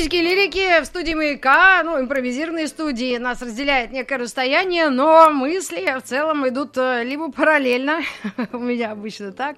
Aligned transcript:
Физики 0.00 0.16
и 0.16 0.22
лирики 0.22 0.80
в 0.80 0.86
студии 0.86 1.12
«Маяка», 1.12 1.82
ну, 1.82 2.00
импровизированные 2.00 2.68
студии, 2.68 3.18
нас 3.18 3.42
разделяет 3.42 3.92
некое 3.92 4.16
расстояние, 4.16 4.88
но 4.88 5.28
мысли 5.28 5.94
в 5.98 6.02
целом 6.02 6.48
идут 6.48 6.78
э, 6.78 7.04
либо 7.04 7.30
параллельно, 7.30 8.00
у 8.54 8.58
меня 8.58 8.92
обычно 8.92 9.30
так. 9.32 9.56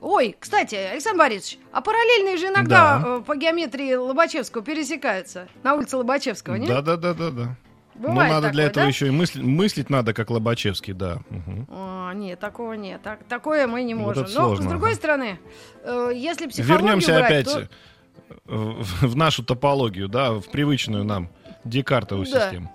Ой, 0.00 0.34
кстати, 0.40 0.74
Александр 0.74 1.20
Борисович, 1.20 1.60
а 1.70 1.82
параллельные 1.82 2.36
же 2.36 2.48
иногда 2.48 2.98
Да. 2.98 3.02
э, 3.18 3.20
по 3.24 3.36
геометрии 3.36 3.94
Лобачевского 3.94 4.64
пересекаются, 4.64 5.46
на 5.62 5.74
улице 5.74 5.96
Лобачевского, 5.98 6.56
нет? 6.56 6.68
Да, 6.68 6.82
да, 6.82 6.96
да, 6.96 7.14
да, 7.14 7.30
да. 7.30 7.56
Ну, 7.94 8.08
Бывает 8.08 8.32
надо 8.32 8.50
для 8.50 8.64
такое, 8.64 8.70
этого 8.70 8.86
да? 8.86 8.88
еще 8.88 9.06
и 9.06 9.10
мысли- 9.10 9.40
мыслить 9.40 9.88
надо, 9.88 10.14
как 10.14 10.30
Лобачевский, 10.30 10.94
да. 10.94 11.18
Мгм. 11.30 11.68
А, 11.70 12.12
нет, 12.12 12.40
такого 12.40 12.72
нет. 12.72 13.02
Так, 13.04 13.20
такое 13.28 13.68
мы 13.68 13.84
не 13.84 13.94
Вот 13.94 14.02
можем. 14.16 14.24
это 14.24 14.32
Но, 14.34 14.46
сложно, 14.46 14.64
с 14.64 14.68
другой 14.68 14.94
стороны, 14.96 15.38
э, 15.84 16.10
если 16.12 16.48
психологию 16.48 16.86
Вернемся 16.86 17.12
брать, 17.12 17.24
опять 17.24 17.44
то- 17.46 17.68
в, 18.44 19.06
в 19.08 19.16
нашу 19.16 19.42
топологию, 19.44 20.08
да, 20.08 20.32
в 20.32 20.48
привычную 20.48 21.04
нам 21.04 21.28
Декартову 21.64 22.24
Да. 22.24 22.28
систему. 22.28 22.72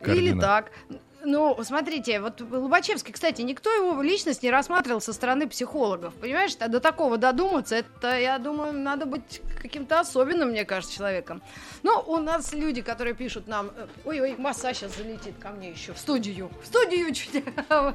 Или 0.00 0.32
координат. 0.32 0.40
так. 0.40 0.72
Ну, 1.24 1.56
смотрите, 1.62 2.20
вот 2.20 2.40
Лобачевский, 2.40 3.12
кстати, 3.12 3.42
никто 3.42 3.70
его 3.70 4.02
личность 4.02 4.42
не 4.42 4.50
рассматривал 4.50 5.00
со 5.00 5.12
стороны 5.12 5.48
психологов. 5.48 6.14
Понимаешь, 6.14 6.52
а 6.60 6.68
до 6.68 6.80
такого 6.80 7.16
додуматься, 7.18 7.76
это, 7.76 8.18
я 8.18 8.38
думаю, 8.38 8.72
надо 8.72 9.06
быть 9.06 9.40
каким-то 9.60 10.00
особенным, 10.00 10.48
мне 10.48 10.64
кажется, 10.64 10.96
человеком. 10.96 11.42
Но 11.82 12.02
у 12.06 12.16
нас 12.18 12.52
люди, 12.52 12.82
которые 12.82 13.14
пишут 13.14 13.46
нам, 13.46 13.70
э, 13.76 13.86
ой-ой, 14.04 14.36
масса 14.36 14.74
сейчас 14.74 14.96
залетит 14.96 15.38
ко 15.38 15.50
мне 15.50 15.70
еще 15.70 15.92
в 15.92 15.98
студию. 15.98 16.50
В 16.62 16.66
студию 16.66 17.12
чуть, 17.14 17.42
а 17.68 17.94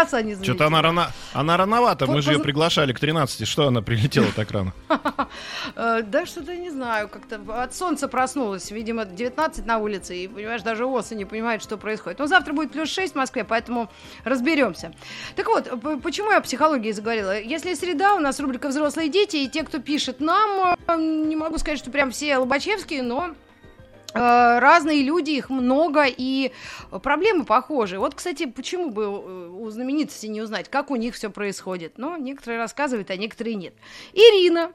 оса 0.00 0.22
не 0.22 0.34
залетит. 0.34 0.54
Что-то 0.54 0.66
она, 0.66 0.82
рано, 0.82 1.10
она 1.32 1.56
рановато, 1.56 2.06
мы 2.06 2.22
же 2.22 2.32
ее 2.32 2.38
приглашали 2.38 2.92
к 2.92 3.00
13, 3.00 3.46
что 3.48 3.66
она 3.66 3.82
прилетела 3.82 4.28
так 4.34 4.50
рано? 4.50 4.72
Э, 5.76 6.02
Да 6.02 6.26
что-то 6.26 6.56
не 6.56 6.70
знаю, 6.70 7.08
как-то 7.08 7.40
от 7.62 7.74
солнца 7.74 8.08
проснулась, 8.08 8.70
видимо, 8.70 9.04
19 9.04 9.66
на 9.66 9.78
улице, 9.78 10.16
и, 10.16 10.28
понимаешь, 10.28 10.62
даже 10.62 10.84
осы 10.86 11.14
не 11.14 11.24
понимают, 11.24 11.62
что 11.62 11.76
происходит. 11.76 12.18
Но 12.18 12.26
завтра 12.26 12.52
будет 12.60 12.72
плюс 12.72 12.90
6 12.90 13.14
в 13.14 13.16
Москве, 13.16 13.44
поэтому 13.44 13.88
разберемся. 14.24 14.92
Так 15.34 15.46
вот, 15.48 15.70
почему 16.02 16.30
я 16.30 16.38
о 16.38 16.40
психологии 16.42 16.92
заговорила? 16.92 17.40
Если 17.40 17.74
среда, 17.74 18.14
у 18.14 18.18
нас 18.18 18.38
рубрика 18.38 18.68
«Взрослые 18.68 19.08
дети», 19.08 19.36
и 19.36 19.48
те, 19.48 19.62
кто 19.62 19.78
пишет 19.78 20.20
нам, 20.20 20.76
э, 20.86 20.96
не 20.96 21.36
могу 21.36 21.56
сказать, 21.58 21.78
что 21.78 21.90
прям 21.90 22.10
все 22.10 22.36
Лобачевские, 22.36 23.02
но 23.02 23.28
э, 23.28 23.32
разные 24.14 25.02
люди, 25.02 25.30
их 25.30 25.48
много, 25.48 26.04
и 26.04 26.52
проблемы 27.02 27.46
похожи. 27.46 27.98
Вот, 27.98 28.14
кстати, 28.14 28.44
почему 28.44 28.90
бы 28.90 29.04
э, 29.04 29.48
у 29.48 29.70
знаменитостей 29.70 30.28
не 30.28 30.42
узнать, 30.42 30.68
как 30.68 30.90
у 30.90 30.96
них 30.96 31.14
все 31.14 31.30
происходит? 31.30 31.96
Но 31.96 32.18
некоторые 32.18 32.58
рассказывают, 32.58 33.10
а 33.10 33.16
некоторые 33.16 33.54
нет. 33.54 33.72
Ирина, 34.12 34.72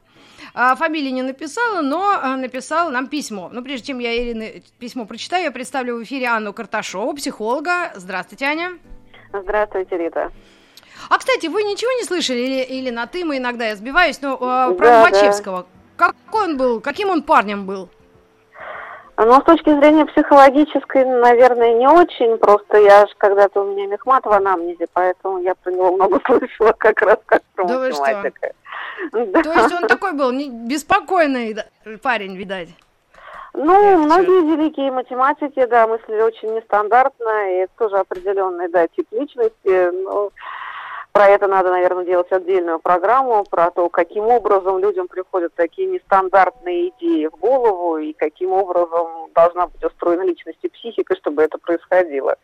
фамилии 0.55 1.09
не 1.09 1.21
написала, 1.21 1.81
но 1.81 2.17
а, 2.21 2.37
написала 2.37 2.89
нам 2.89 3.07
письмо. 3.07 3.49
Но 3.51 3.61
прежде 3.61 3.87
чем 3.87 3.99
я 3.99 4.17
Ирины 4.17 4.63
письмо 4.79 5.05
прочитаю, 5.05 5.43
я 5.43 5.51
представлю 5.51 5.97
в 5.97 6.03
эфире 6.03 6.27
Анну 6.27 6.53
Карташову, 6.53 7.13
психолога. 7.13 7.91
Здравствуйте, 7.95 8.45
Аня. 8.45 8.79
Здравствуйте, 9.33 9.97
Рита. 9.97 10.31
А, 11.09 11.17
кстати, 11.17 11.47
вы 11.47 11.63
ничего 11.63 11.91
не 11.91 12.03
слышали? 12.03 12.39
Или, 12.39 12.61
или 12.63 12.89
на 12.89 13.05
«ты» 13.05 13.25
мы 13.25 13.37
иногда 13.37 13.67
я 13.67 13.75
сбиваюсь, 13.75 14.21
но 14.21 14.37
а, 14.41 14.71
про 14.71 14.85
Да, 14.85 15.01
Лобачевского. 15.01 15.65
Какой 15.97 16.45
он 16.45 16.57
был? 16.57 16.81
Каким 16.81 17.09
он 17.09 17.21
парнем 17.21 17.65
был? 17.65 17.89
Но 19.17 19.39
с 19.39 19.43
точки 19.43 19.69
зрения 19.69 20.05
психологической, 20.05 21.05
наверное, 21.05 21.73
не 21.75 21.87
очень. 21.87 22.37
Просто 22.37 22.77
я 22.77 23.05
же 23.07 23.13
когда-то 23.17 23.61
у 23.61 23.71
меня 23.71 23.87
мехмат 23.87 24.25
в 24.25 24.31
анамнезе, 24.31 24.87
поэтому 24.91 25.39
я 25.39 25.55
про 25.55 25.71
него 25.71 25.93
много 25.93 26.19
слышала 26.25 26.73
как 26.77 27.01
раз 27.01 27.17
как 27.25 27.41
про 27.55 27.65
Да 27.65 27.79
вы 27.79 27.91
что? 27.91 28.23
Да. 29.11 29.43
То 29.43 29.53
есть 29.53 29.73
он 29.73 29.87
такой 29.87 30.13
был 30.13 30.31
не- 30.31 30.49
беспокойный 30.49 31.55
парень, 32.01 32.35
видать. 32.35 32.69
Ну, 33.53 33.97
многие 33.99 34.55
великие 34.55 34.91
математики, 34.91 35.65
да, 35.65 35.87
мыслили 35.87 36.21
очень 36.21 36.53
нестандартно, 36.55 37.51
и 37.51 37.55
это 37.63 37.71
тоже 37.77 37.97
определенный, 37.97 38.67
да, 38.67 38.87
тип 38.87 39.07
личности. 39.11 39.91
Ну, 39.91 40.31
про 41.13 41.27
это 41.29 41.47
надо, 41.47 41.71
наверное, 41.71 42.03
делать 42.03 42.29
отдельную 42.33 42.79
программу, 42.79 43.45
про 43.45 43.71
то, 43.71 43.87
каким 43.87 44.25
образом 44.25 44.79
людям 44.79 45.07
приходят 45.07 45.53
такие 45.55 45.87
нестандартные 45.87 46.89
идеи 46.89 47.27
в 47.27 47.37
голову, 47.37 47.97
и 47.97 48.11
каким 48.11 48.51
образом 48.51 49.29
должна 49.33 49.67
быть 49.67 49.81
устроена 49.81 50.23
личность 50.23 50.59
и 50.61 50.67
психика, 50.67 51.15
чтобы 51.15 51.41
это 51.43 51.57
происходило. 51.57 52.35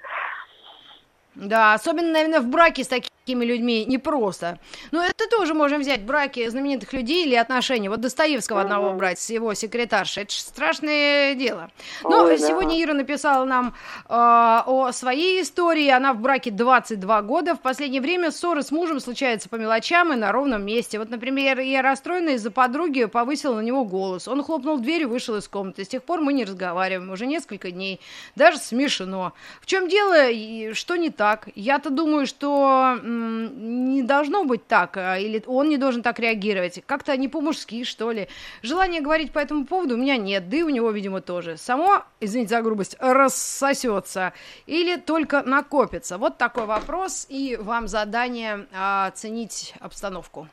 Да, 1.36 1.74
особенно, 1.74 2.12
наверное, 2.12 2.40
в 2.40 2.48
браке 2.48 2.86
с 2.86 2.88
такими 2.88 3.10
людьми 3.28 3.86
непросто. 3.86 4.59
Но 4.92 5.04
это 5.04 5.28
тоже 5.30 5.54
можем 5.54 5.82
взять 5.82 6.02
браки 6.04 6.48
знаменитых 6.50 6.92
людей 6.94 7.26
или 7.26 7.36
отношения. 7.36 7.90
Вот 7.90 8.02
Достоевского 8.02 8.62
одного 8.62 8.90
Мгм. 8.90 8.98
брать 8.98 9.20
с 9.20 9.30
его 9.30 9.54
секретаршей. 9.54 10.24
Это 10.24 10.34
же 10.34 10.40
страшное 10.40 11.36
дело. 11.36 11.70
Ой, 12.04 12.38
да. 12.38 12.48
сегодня 12.48 12.82
Ира 12.84 12.94
написала 12.94 13.46
нам 13.46 13.68
э, 13.68 13.72
о 14.09 14.92
своей 14.92 15.42
истории. 15.42 15.88
Она 15.90 16.14
в 16.14 16.20
браке 16.20 16.52
22 16.52 17.22
года. 17.22 17.56
В 17.56 17.59
последнее 17.62 18.02
время 18.02 18.32
ссоры 18.32 18.64
с 18.64 18.72
мужем 18.72 19.00
случаются 19.00 19.50
по 19.50 19.56
мелочам 19.56 20.12
и 20.14 20.16
на 20.16 20.32
ровном 20.32 20.66
месте. 20.66 21.00
Вот, 21.00 21.09
например, 21.09 21.59
я 21.59 21.82
расстроена 21.82 22.30
из-за 22.32 22.52
подруги, 22.52 23.06
повысила 23.06 23.56
на 23.56 23.62
него 23.62 23.86
голос. 23.86 24.28
Он 24.28 24.44
хлопнул 24.44 24.78
дверью, 24.80 25.09
вышел 25.09 25.36
из 25.36 25.48
комнаты. 25.48 25.86
С 25.86 25.88
тех 25.88 26.03
пор 26.03 26.22
мы 26.22 26.34
не 26.34 26.44
разговариваем 26.44 27.12
уже 27.12 27.26
несколько 27.28 27.72
дней. 27.72 28.02
Даже 28.36 28.58
смешно. 28.58 29.34
В 29.62 29.66
чем 29.68 29.88
дело 29.88 30.30
и 30.30 30.74
что 30.74 30.96
не 30.96 31.09
так? 31.12 31.48
Я-то 31.56 31.90
думаю, 31.90 32.26
что 32.26 32.98
не 33.12 34.04
должно 34.04 34.44
быть 34.44 34.68
так, 34.68 34.98
а, 34.98 35.18
или 35.18 35.44
он 35.48 35.70
не 35.70 35.78
должен 35.78 36.04
так 36.04 36.20
реагировать. 36.20 36.84
Как-то 36.86 37.16
не 37.18 37.28
по-мужски, 37.28 37.84
что 37.84 38.12
ли. 38.12 38.28
Желания 38.62 39.02
говорить 39.02 39.32
по 39.34 39.40
этому 39.40 39.66
поводу 39.66 39.96
у 39.96 39.98
меня 39.98 40.18
нет, 40.18 40.50
да 40.50 40.58
и 40.58 40.64
у 40.64 40.70
него, 40.70 40.92
видимо, 40.92 41.22
тоже. 41.22 41.58
Само, 41.58 42.04
извините 42.20 42.56
за 42.56 42.62
грубость, 42.62 42.98
рассосется 43.00 44.34
или 44.66 44.98
только 44.98 45.44
накопится? 45.44 46.18
Вот 46.18 46.38
такой 46.38 46.66
вопрос, 46.66 47.26
и 47.30 47.58
вам 47.60 47.88
задание 47.88 48.68
а, 48.74 49.08
оценить 49.08 49.74
обстановку. 49.80 50.48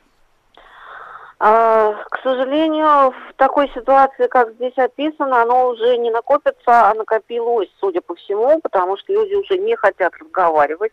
А, 1.41 1.93
К 2.11 2.21
сожалению, 2.21 3.11
в 3.11 3.33
такой 3.37 3.69
ситуации, 3.69 4.27
как 4.27 4.51
здесь 4.55 4.77
описано, 4.77 5.41
оно 5.41 5.69
уже 5.69 5.97
не 5.97 6.11
накопится, 6.11 6.89
а 6.89 6.93
накопилось, 6.93 7.69
судя 7.79 8.01
по 8.01 8.13
всему, 8.15 8.59
потому 8.59 8.97
что 8.97 9.13
люди 9.13 9.35
уже 9.35 9.57
не 9.57 9.75
хотят 9.77 10.13
разговаривать. 10.19 10.91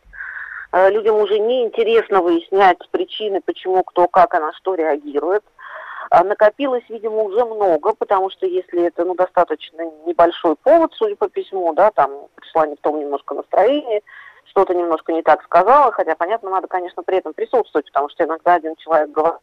Э, 0.76 0.90
Людям 0.90 1.16
уже 1.16 1.38
не 1.38 1.64
интересно 1.64 2.20
выяснять 2.20 2.78
причины, 2.90 3.40
почему, 3.40 3.82
кто, 3.82 4.08
как 4.08 4.34
и 4.34 4.38
на 4.38 4.52
что 4.52 4.74
реагирует. 4.74 5.42
А 6.10 6.22
Накопилось, 6.22 6.84
видимо, 6.90 7.22
уже 7.22 7.46
много, 7.46 7.94
потому 7.94 8.28
что 8.28 8.46
если 8.46 8.84
это 8.84 9.04
ну, 9.06 9.14
достаточно 9.14 9.82
небольшой 10.06 10.54
повод, 10.56 10.92
судя 10.94 11.16
по 11.16 11.28
письму, 11.30 11.72
да, 11.72 11.90
там 11.92 12.10
пришла 12.34 12.66
не 12.66 12.76
в 12.76 12.80
том 12.80 13.00
немножко 13.00 13.34
настроении, 13.34 14.02
что-то 14.44 14.74
немножко 14.74 15.14
не 15.14 15.22
так 15.22 15.42
сказала, 15.44 15.90
хотя, 15.92 16.14
понятно, 16.14 16.50
надо, 16.50 16.68
конечно, 16.68 17.02
при 17.02 17.16
этом 17.16 17.32
присутствовать, 17.32 17.86
потому 17.86 18.10
что 18.10 18.24
иногда 18.24 18.54
один 18.54 18.76
человек 18.76 19.10
говорит, 19.10 19.40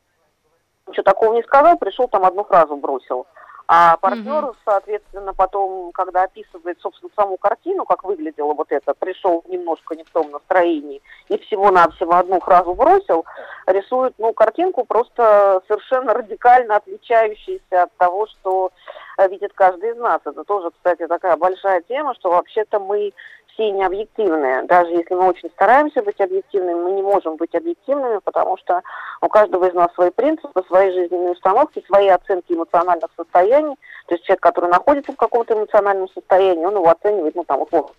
ничего 0.88 1.03
такого 1.03 1.33
не 1.33 1.41
сказал, 1.41 1.79
пришел 1.79 2.07
там 2.07 2.25
одну 2.25 2.44
фразу 2.44 2.75
бросил. 2.75 3.25
А 3.67 3.97
партнер, 3.97 4.53
соответственно, 4.65 5.33
потом, 5.33 5.91
когда 5.94 6.24
описывает, 6.24 6.80
собственно, 6.81 7.12
саму 7.15 7.38
картину, 7.38 7.85
как 7.85 8.03
выглядело 8.03 8.53
вот 8.53 8.71
это, 8.71 8.94
пришел 8.94 9.44
немножко 9.47 9.95
не 9.95 10.03
в 10.03 10.09
том 10.12 10.31
настроении 10.31 11.01
и 11.33 11.38
всего-навсего 11.45 12.13
одну 12.13 12.39
фразу 12.39 12.74
бросил, 12.74 13.25
рисует, 13.65 14.13
ну, 14.18 14.33
картинку 14.33 14.85
просто 14.85 15.62
совершенно 15.68 16.13
радикально 16.13 16.75
отличающуюся 16.75 17.83
от 17.83 17.97
того, 17.97 18.27
что 18.27 18.71
э, 19.18 19.27
видит 19.30 19.51
каждый 19.53 19.91
из 19.91 19.97
нас. 19.97 20.21
Это 20.25 20.44
тоже, 20.44 20.69
кстати, 20.71 21.07
такая 21.07 21.35
большая 21.38 21.81
тема, 21.81 22.13
что 22.15 22.30
вообще-то 22.30 22.80
мы 22.80 23.13
все 23.53 23.71
не 23.71 23.83
объективные. 23.83 24.63
Даже 24.63 24.91
если 24.91 25.13
мы 25.15 25.30
очень 25.30 25.50
стараемся 25.51 26.01
быть 26.03 26.19
объективными, 26.19 26.83
мы 26.83 26.91
не 26.91 27.01
можем 27.01 27.35
быть 27.38 27.56
объективными, 27.56 28.19
потому 28.24 28.57
что 28.57 28.81
у 29.21 29.27
каждого 29.27 29.65
из 29.65 29.74
нас 29.74 29.91
свои 29.94 30.12
принципы, 30.12 30.63
свои 30.68 30.91
жизненные 30.91 31.31
установки, 31.31 31.83
свои 31.88 32.09
оценки 32.09 32.53
эмоциональных 32.53 33.09
состояний. 33.15 33.75
То 34.07 34.15
есть 34.15 34.25
человек, 34.25 34.41
который 34.41 34.69
находится 34.69 35.12
в 35.12 35.18
каком-то 35.18 35.56
эмоциональном 35.56 36.09
состоянии, 36.09 36.65
он 36.65 36.75
его 36.75 36.89
оценивает, 36.89 37.35
ну, 37.35 37.44
там, 37.44 37.62
условно. 37.62 37.94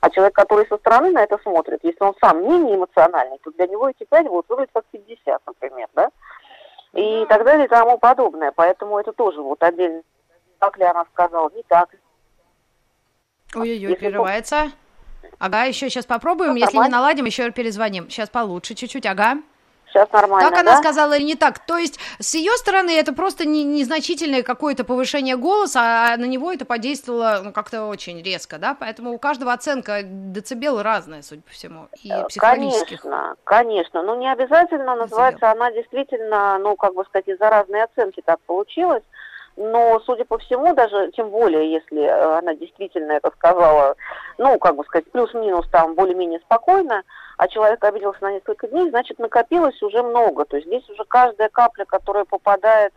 А 0.00 0.10
человек, 0.10 0.34
который 0.34 0.66
со 0.66 0.76
стороны 0.76 1.10
на 1.10 1.22
это 1.22 1.38
смотрит, 1.38 1.80
если 1.82 2.02
он 2.02 2.14
сам 2.20 2.42
менее 2.42 2.76
эмоциональный, 2.76 3.38
то 3.42 3.50
для 3.52 3.66
него 3.66 3.88
эти 3.88 4.04
пять 4.04 4.26
будут 4.26 4.48
выглядеть 4.48 4.72
как 4.72 4.84
50, 4.86 5.42
например, 5.46 5.88
да? 5.94 6.10
И 6.92 7.26
так 7.28 7.44
далее 7.44 7.66
и 7.66 7.68
тому 7.68 7.98
подобное. 7.98 8.52
Поэтому 8.52 8.98
это 8.98 9.12
тоже 9.12 9.40
вот 9.40 9.62
отдельно. 9.62 10.02
Так 10.58 10.78
ли 10.78 10.84
она 10.84 11.04
сказала, 11.12 11.50
не 11.50 11.62
так. 11.64 11.90
Ой-ой-ой, 13.54 13.90
Если 13.90 13.94
прерывается. 13.94 14.72
Ага, 15.38 15.64
еще 15.64 15.88
сейчас 15.88 16.06
попробуем. 16.06 16.52
Ну, 16.52 16.56
Если 16.56 16.76
не 16.76 16.88
наладим, 16.88 17.24
еще 17.24 17.50
перезвоним. 17.50 18.08
Сейчас 18.10 18.28
получше 18.28 18.74
чуть-чуть, 18.74 19.06
ага. 19.06 19.38
Сейчас 19.94 20.10
нормально, 20.10 20.50
Так 20.50 20.58
она 20.58 20.72
да? 20.72 20.78
сказала 20.78 21.12
или 21.12 21.22
не 21.22 21.36
так? 21.36 21.60
То 21.60 21.78
есть 21.78 22.00
с 22.18 22.34
ее 22.34 22.50
стороны 22.56 22.90
это 22.98 23.12
просто 23.12 23.46
не- 23.46 23.62
незначительное 23.62 24.42
какое-то 24.42 24.82
повышение 24.82 25.36
голоса, 25.36 25.80
а 26.12 26.16
на 26.16 26.24
него 26.24 26.50
это 26.52 26.64
подействовало 26.64 27.42
ну, 27.44 27.52
как-то 27.52 27.84
очень 27.86 28.20
резко, 28.20 28.58
да? 28.58 28.76
Поэтому 28.78 29.12
у 29.12 29.18
каждого 29.18 29.52
оценка 29.52 30.00
децибел 30.02 30.82
разная, 30.82 31.22
судя 31.22 31.42
по 31.42 31.50
всему, 31.52 31.86
и 32.02 32.10
Э, 32.10 32.24
психологических. 32.26 33.02
Конечно, 33.02 33.36
конечно. 33.44 34.02
Ну, 34.02 34.16
не 34.18 34.30
обязательно 34.32 34.96
называется 34.96 35.52
она 35.52 35.70
действительно, 35.70 36.58
ну, 36.58 36.74
как 36.74 36.94
бы 36.94 37.04
сказать, 37.04 37.28
из-за 37.28 37.48
разной 37.48 37.84
оценки 37.84 38.20
так 38.24 38.40
получилось. 38.46 39.04
Но, 39.56 40.00
судя 40.04 40.24
по 40.24 40.38
всему, 40.38 40.74
даже 40.74 41.12
тем 41.12 41.30
более, 41.30 41.70
если 41.72 42.02
э, 42.02 42.38
она 42.38 42.54
действительно 42.56 43.12
это 43.12 43.30
сказала, 43.36 43.94
ну, 44.38 44.58
как 44.58 44.74
бы 44.74 44.82
сказать, 44.82 45.08
плюс-минус 45.12 45.68
там 45.70 45.94
более-менее 45.94 46.40
спокойно, 46.40 47.04
а 47.36 47.48
человек 47.48 47.82
обиделся 47.82 48.22
на 48.22 48.32
несколько 48.32 48.68
дней, 48.68 48.90
значит, 48.90 49.18
накопилось 49.18 49.80
уже 49.82 50.02
много. 50.02 50.44
То 50.44 50.56
есть 50.56 50.68
здесь 50.68 50.88
уже 50.88 51.04
каждая 51.04 51.48
капля, 51.48 51.84
которая 51.84 52.24
попадает 52.24 52.92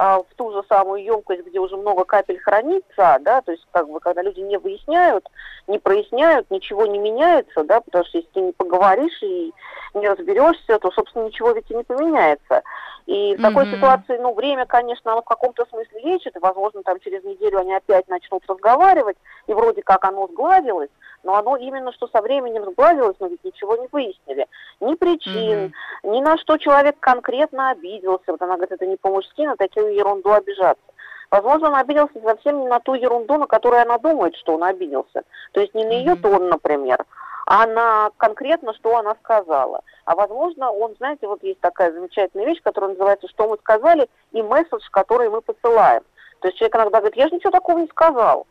в 0.00 0.34
ту 0.36 0.50
же 0.52 0.62
самую 0.66 1.02
емкость, 1.02 1.44
где 1.44 1.58
уже 1.58 1.76
много 1.76 2.04
капель 2.04 2.38
хранится, 2.38 3.18
да, 3.20 3.42
то 3.42 3.52
есть 3.52 3.66
как 3.70 3.86
бы 3.86 4.00
когда 4.00 4.22
люди 4.22 4.40
не 4.40 4.56
выясняют, 4.56 5.28
не 5.66 5.78
проясняют, 5.78 6.50
ничего 6.50 6.86
не 6.86 6.98
меняется, 6.98 7.64
да, 7.64 7.80
потому 7.82 8.04
что 8.06 8.18
если 8.18 8.30
ты 8.30 8.40
не 8.40 8.52
поговоришь 8.52 9.22
и 9.22 9.52
не 9.92 10.08
разберешься, 10.08 10.78
то, 10.78 10.90
собственно, 10.92 11.24
ничего 11.24 11.52
ведь 11.52 11.70
и 11.70 11.74
не 11.74 11.84
поменяется. 11.84 12.62
И 13.06 13.36
в 13.36 13.42
такой 13.42 13.64
Мгм. 13.64 13.74
ситуации, 13.74 14.18
ну, 14.18 14.34
время, 14.34 14.66
конечно, 14.66 15.12
оно 15.12 15.22
в 15.22 15.26
каком-то 15.26 15.66
смысле 15.66 16.00
лечит, 16.00 16.36
и, 16.36 16.38
возможно, 16.38 16.82
там 16.82 16.98
через 17.00 17.24
неделю 17.24 17.58
они 17.58 17.74
опять 17.74 18.08
начнут 18.08 18.42
разговаривать, 18.48 19.16
и 19.48 19.52
вроде 19.52 19.82
как 19.82 20.04
оно 20.04 20.28
сгладилось, 20.28 20.90
но 21.22 21.34
оно 21.34 21.56
именно 21.56 21.92
что 21.92 22.08
со 22.08 22.22
временем 22.22 22.64
сгладилось, 22.70 23.16
но 23.20 23.26
ведь 23.26 23.44
ничего 23.44 23.76
не 23.76 23.88
выяснили. 23.90 24.46
Ни 24.80 24.94
причин, 24.94 25.72
Мгм. 26.04 26.14
ни 26.14 26.20
на 26.20 26.38
что 26.38 26.56
человек 26.56 26.96
конкретно 27.00 27.70
обиделся. 27.70 28.24
Вот 28.28 28.40
она 28.40 28.54
говорит, 28.56 28.72
это 28.72 28.86
не 28.86 28.96
по-мужски 28.96 29.42
на 29.42 29.56
такую 29.90 29.96
ерунду 29.96 30.32
обижаться. 30.32 30.82
Возможно, 31.30 31.68
он 31.68 31.76
обиделся 31.76 32.20
совсем 32.24 32.60
не 32.60 32.66
на 32.66 32.80
ту 32.80 32.94
ерунду, 32.94 33.38
на 33.38 33.46
которую 33.46 33.82
она 33.82 33.98
думает, 33.98 34.34
что 34.36 34.54
он 34.54 34.64
обиделся. 34.64 35.22
То 35.52 35.60
есть 35.60 35.74
не 35.74 35.84
на 35.84 35.92
ее 35.92 36.16
тон, 36.16 36.48
например, 36.48 37.04
а 37.46 37.66
на 37.66 38.10
конкретно, 38.16 38.74
что 38.74 38.96
она 38.96 39.14
сказала. 39.22 39.82
А 40.06 40.14
возможно, 40.16 40.72
он, 40.72 40.94
знаете, 40.96 41.26
вот 41.28 41.42
есть 41.42 41.60
такая 41.60 41.92
замечательная 41.92 42.46
вещь, 42.46 42.60
которая 42.62 42.90
называется 42.90 43.28
«Что 43.28 43.48
мы 43.48 43.56
сказали» 43.58 44.08
и 44.32 44.42
месседж, 44.42 44.82
который 44.90 45.30
мы 45.30 45.40
посылаем. 45.40 46.02
То 46.40 46.48
есть 46.48 46.58
человек 46.58 46.76
иногда 46.76 46.98
говорит, 46.98 47.16
я 47.16 47.28
же 47.28 47.34
ничего 47.34 47.50
такого 47.50 47.78
не 47.78 47.88
сказал. 47.88 48.46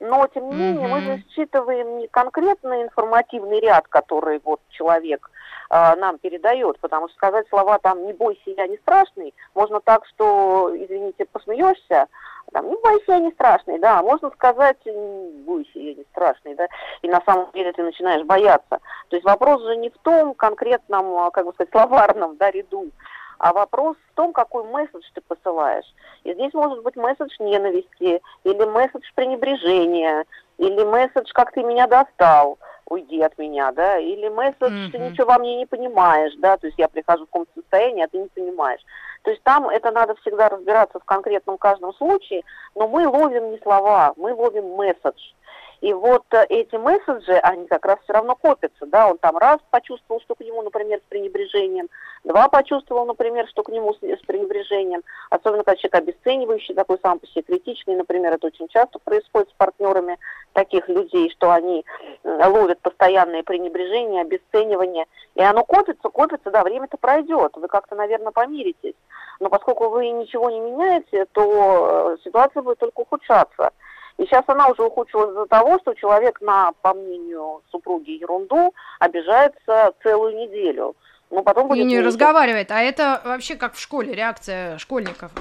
Но, 0.00 0.26
тем 0.28 0.48
не 0.48 0.54
менее, 0.54 0.88
мы 0.88 1.00
Мгм. 1.00 1.06
же 1.06 1.22
считываем 1.34 1.98
не 1.98 2.08
конкретно 2.08 2.82
информативный 2.82 3.60
ряд, 3.60 3.88
который 3.88 4.40
вот 4.44 4.60
человек 4.68 5.30
нам 5.70 6.18
передает, 6.18 6.78
потому 6.80 7.08
что 7.08 7.16
сказать 7.16 7.48
слова 7.48 7.78
там 7.78 8.06
«не 8.06 8.12
бойся, 8.12 8.50
я 8.56 8.66
не 8.66 8.76
страшный» 8.78 9.34
можно 9.54 9.80
так, 9.80 10.06
что, 10.06 10.70
извините, 10.74 11.24
посмеешься, 11.26 12.06
там, 12.52 12.68
не 12.68 12.76
бойся, 12.76 13.12
я 13.12 13.18
не 13.18 13.32
страшный, 13.32 13.78
да, 13.78 13.98
а 13.98 14.02
можно 14.02 14.30
сказать 14.30 14.78
«не 14.84 15.42
бойся, 15.42 15.78
я 15.78 15.94
не 15.94 16.04
страшный, 16.12 16.54
да, 16.54 16.68
и 17.02 17.08
на 17.08 17.20
самом 17.26 17.50
деле 17.52 17.72
ты 17.72 17.82
начинаешь 17.82 18.24
бояться. 18.24 18.80
То 19.08 19.16
есть 19.16 19.24
вопрос 19.24 19.62
же 19.62 19.76
не 19.76 19.90
в 19.90 19.98
том 19.98 20.34
конкретном, 20.34 21.16
а, 21.16 21.30
как 21.30 21.46
бы 21.46 21.52
сказать, 21.52 21.72
словарном, 21.72 22.36
да, 22.36 22.50
ряду, 22.50 22.90
а 23.38 23.52
вопрос 23.52 23.96
в 24.10 24.14
том, 24.14 24.32
какой 24.32 24.64
месседж 24.64 25.04
ты 25.14 25.20
посылаешь. 25.20 25.94
И 26.24 26.32
здесь 26.32 26.54
может 26.54 26.82
быть 26.82 26.96
месседж 26.96 27.34
ненависти, 27.38 28.22
или 28.44 28.64
месседж 28.64 29.06
пренебрежения, 29.14 30.24
или 30.58 30.84
месседж 30.84 31.30
«как 31.34 31.52
ты 31.52 31.62
меня 31.62 31.86
достал», 31.86 32.58
уйди 32.88 33.20
от 33.20 33.36
меня, 33.38 33.72
да, 33.72 33.98
или 33.98 34.28
месседж 34.28 34.90
«ты 34.92 34.98
Мгм. 34.98 35.10
ничего 35.10 35.26
во 35.26 35.38
мне 35.38 35.56
не 35.56 35.66
понимаешь», 35.66 36.32
да, 36.38 36.56
то 36.56 36.66
есть 36.66 36.78
я 36.78 36.88
прихожу 36.88 37.24
в 37.24 37.26
каком-то 37.26 37.50
состоянии, 37.54 38.04
а 38.04 38.08
ты 38.08 38.18
не 38.18 38.28
понимаешь. 38.28 38.80
То 39.22 39.30
есть 39.30 39.42
там 39.42 39.68
это 39.68 39.90
надо 39.90 40.14
всегда 40.16 40.48
разбираться 40.48 41.00
в 41.00 41.04
конкретном 41.04 41.58
каждом 41.58 41.92
случае, 41.94 42.42
но 42.74 42.86
мы 42.86 43.08
ловим 43.08 43.50
не 43.50 43.58
слова, 43.58 44.12
мы 44.16 44.32
ловим 44.32 44.68
месседж. 44.76 45.32
И 45.80 45.92
вот 45.92 46.24
э, 46.32 46.46
эти 46.48 46.76
месседжи, 46.76 47.34
они 47.42 47.66
как 47.66 47.84
раз 47.84 47.98
все 48.04 48.14
равно 48.14 48.34
копятся, 48.34 48.86
да, 48.86 49.10
он 49.10 49.18
там 49.18 49.36
раз 49.36 49.58
почувствовал, 49.70 50.20
что 50.22 50.34
к 50.34 50.40
нему, 50.40 50.62
например, 50.62 51.00
с 51.00 51.08
пренебрежением, 51.08 51.88
два 52.24 52.48
почувствовал, 52.48 53.04
например, 53.04 53.46
что 53.48 53.62
к 53.62 53.68
нему 53.68 53.92
с, 53.94 53.98
с 53.98 54.24
пренебрежением, 54.26 55.02
особенно 55.30 55.64
когда 55.64 55.76
человек 55.76 55.94
обесценивающий, 55.96 56.74
такой 56.74 56.98
сам 57.02 57.18
по 57.18 57.26
себе 57.26 57.42
критичный, 57.42 57.96
например, 57.96 58.32
это 58.32 58.46
очень 58.46 58.68
часто 58.68 58.98
происходит 59.00 59.50
с 59.50 59.54
партнерами 59.54 60.18
таких 60.54 60.88
людей, 60.88 61.30
что 61.30 61.50
они 61.50 61.84
ловят 62.26 62.80
постоянное 62.80 63.42
пренебрежение, 63.42 64.22
обесценивание, 64.22 65.06
и 65.36 65.42
оно 65.42 65.64
копится, 65.64 66.08
копится, 66.08 66.50
да, 66.50 66.62
время-то 66.64 66.96
пройдет, 66.96 67.52
вы 67.56 67.68
как-то, 67.68 67.94
наверное, 67.94 68.32
помиритесь, 68.32 68.94
но 69.40 69.48
поскольку 69.48 69.88
вы 69.88 70.08
ничего 70.10 70.50
не 70.50 70.60
меняете, 70.60 71.26
то 71.32 72.16
э, 72.16 72.22
ситуация 72.24 72.62
будет 72.62 72.78
только 72.78 73.00
ухудшаться. 73.00 73.70
И 74.18 74.24
сейчас 74.24 74.44
она 74.46 74.68
уже 74.68 74.82
ухудшилась 74.82 75.30
из-за 75.30 75.46
того, 75.46 75.78
что 75.80 75.94
человек 75.94 76.40
на, 76.40 76.72
по 76.80 76.94
мнению 76.94 77.62
супруги, 77.70 78.12
ерунду 78.12 78.72
обижается 78.98 79.92
целую 80.02 80.36
неделю. 80.36 80.96
Но 81.30 81.42
потом 81.42 81.66
И 81.66 81.68
будет 81.68 81.86
не 81.86 81.96
месяц. 81.96 82.06
разговаривает. 82.06 82.70
А 82.70 82.80
это 82.80 83.20
вообще 83.24 83.56
как 83.56 83.74
в 83.74 83.80
школе, 83.80 84.14
реакция 84.14 84.78
школьников. 84.78 85.32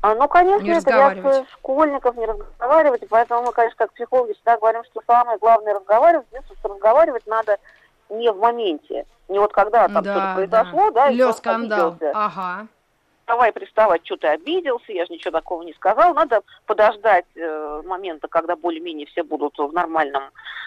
А, 0.00 0.14
Ну, 0.14 0.28
конечно, 0.28 0.64
Не 0.64 0.78
это 0.78 0.90
реакция 0.90 1.44
школьников 1.52 2.16
не 2.16 2.26
разговаривать, 2.26 3.02
и 3.02 3.06
поэтому 3.06 3.42
мы, 3.42 3.52
конечно, 3.52 3.76
как 3.76 3.92
психологи 3.92 4.32
всегда 4.34 4.56
говорим, 4.56 4.84
что 4.84 5.00
самое 5.06 5.38
главное 5.38 5.74
разговаривать, 5.74 6.26
что 6.58 6.68
разговаривать 6.68 7.26
надо 7.26 7.58
не 8.08 8.30
в 8.30 8.38
моменте, 8.38 9.06
не 9.28 9.38
вот 9.38 9.52
когда 9.52 9.88
там 9.88 10.04
что-то 10.04 10.32
произошло, 10.36 10.90
да, 10.92 11.10
и 11.10 11.14
Лё 11.14 11.26
кто-то 11.26 11.38
скандал. 11.38 11.88
обиделся. 11.88 12.12
Ага. 12.14 12.66
давай 13.26 13.52
приставать, 13.52 14.06
что 14.06 14.16
ты 14.16 14.28
обиделся, 14.28 14.92
я 14.92 15.04
же 15.04 15.12
ничего 15.12 15.32
такого 15.32 15.62
не 15.62 15.74
сказал. 15.74 16.14
Надо 16.14 16.42
подождать 16.64 17.26
э, 17.34 17.82
момента, 17.84 18.26
когда 18.28 18.56
более-менее 18.56 19.06
все 19.06 19.22
будут 19.22 19.58
в 19.58 19.72
нормальном 19.72 20.22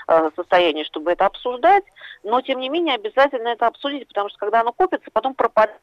э, 0.07 0.29
состоянии, 0.35 0.83
чтобы 0.83 1.11
это 1.11 1.25
обсуждать. 1.25 1.83
Но, 2.23 2.41
тем 2.41 2.59
не 2.59 2.69
менее, 2.69 2.95
обязательно 2.95 3.47
это 3.47 3.65
обсудить, 3.65 4.07
потому 4.07 4.29
что 4.29 4.37
когда 4.37 4.59
оно 4.61 4.73
копится, 4.73 5.09
потом 5.11 5.33
пропадает 5.33 5.81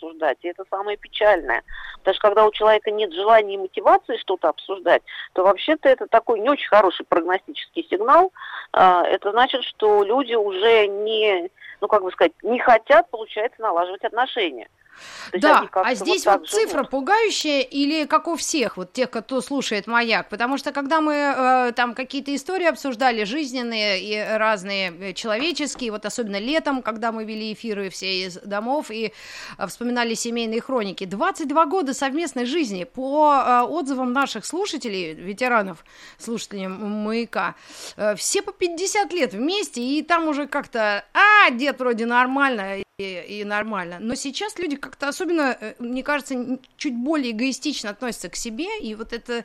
обсуждать. 0.00 0.38
И 0.42 0.48
это 0.48 0.64
самое 0.70 0.96
печальное. 0.96 1.62
Потому 1.98 2.14
что 2.14 2.28
когда 2.28 2.46
у 2.46 2.52
человека 2.52 2.90
нет 2.90 3.12
желания 3.12 3.54
и 3.54 3.58
мотивации 3.58 4.16
что-то 4.16 4.48
обсуждать, 4.48 5.02
то 5.32 5.42
вообще-то 5.42 5.88
это 5.88 6.06
такой 6.06 6.40
не 6.40 6.48
очень 6.48 6.68
хороший 6.68 7.04
прогностический 7.06 7.86
сигнал. 7.90 8.32
А, 8.72 9.04
Это 9.04 9.30
значит, 9.30 9.62
что 9.64 10.02
люди 10.02 10.34
уже 10.34 10.86
не, 10.86 11.50
ну 11.80 11.88
как 11.88 12.02
бы 12.02 12.10
сказать, 12.10 12.32
не 12.42 12.58
хотят, 12.58 13.10
получается, 13.10 13.60
налаживать 13.60 14.04
отношения. 14.04 14.68
Есть 15.32 15.42
Да, 15.42 15.68
а 15.72 15.94
здесь 15.94 16.22
так 16.22 16.40
вот 16.40 16.48
цифра 16.48 16.78
живут. 16.78 16.90
пугающая 16.90 17.60
или 17.60 18.04
как 18.04 18.28
у 18.28 18.36
всех, 18.36 18.76
вот 18.76 18.92
тех, 18.92 19.10
кто 19.10 19.40
слушает 19.40 19.86
«Маяк», 19.86 20.28
потому 20.28 20.58
что 20.58 20.72
когда 20.72 21.00
мы 21.00 21.14
э, 21.14 21.72
там 21.74 21.94
какие-то 21.94 22.34
истории 22.34 22.66
обсуждали, 22.66 23.24
жизненные 23.24 24.02
и 24.02 24.36
разные 24.36 24.92
э, 25.00 25.12
человеческие, 25.12 25.92
вот 25.92 26.06
особенно 26.06 26.38
летом, 26.38 26.82
когда 26.82 27.12
мы 27.12 27.24
вели 27.24 27.52
эфиры 27.52 27.90
все 27.90 28.26
из 28.26 28.34
домов 28.38 28.90
и 28.90 29.12
э, 29.58 29.66
вспоминали 29.66 30.14
семейные 30.14 30.60
хроники, 30.60 31.04
22 31.04 31.66
года 31.66 31.94
совместной 31.94 32.46
жизни. 32.46 32.84
По 32.84 33.34
э, 33.34 33.60
отзывам 33.62 34.12
наших 34.12 34.44
слушателей, 34.44 35.14
ветеранов, 35.14 35.84
слушателей 36.18 36.68
«Маяка», 36.68 37.54
э, 37.96 38.14
все 38.16 38.42
по 38.42 38.52
50 38.52 39.12
лет 39.12 39.34
вместе, 39.34 39.80
и 39.82 40.02
там 40.02 40.28
уже 40.28 40.46
как-то, 40.46 41.04
а, 41.14 41.50
дед 41.50 41.78
вроде 41.78 42.06
нормально, 42.06 42.82
и, 43.00 43.40
и 43.40 43.44
нормально. 43.44 43.98
Но 43.98 44.14
сейчас 44.14 44.58
люди 44.58 44.76
как-то 44.76 45.08
особенно, 45.08 45.56
э, 45.58 45.74
мне 45.78 46.02
кажется, 46.02 46.58
чуть 46.76 46.94
более 46.94 47.32
эгоистично 47.32 47.90
относятся 47.90 48.28
к 48.28 48.36
себе, 48.36 48.78
и 48.80 48.94
вот 48.94 49.12
это, 49.14 49.44